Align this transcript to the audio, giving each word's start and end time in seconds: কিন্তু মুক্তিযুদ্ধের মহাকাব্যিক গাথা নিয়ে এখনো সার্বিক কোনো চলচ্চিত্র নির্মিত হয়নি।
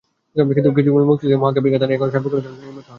কিন্তু 0.55 0.69
মুক্তিযুদ্ধের 1.09 1.39
মহাকাব্যিক 1.41 1.71
গাথা 1.73 1.85
নিয়ে 1.87 1.97
এখনো 1.97 2.11
সার্বিক 2.13 2.29
কোনো 2.31 2.41
চলচ্চিত্র 2.45 2.63
নির্মিত 2.67 2.75
হয়নি। 2.85 2.89